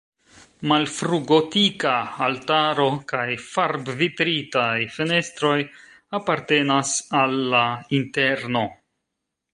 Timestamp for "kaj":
3.13-3.27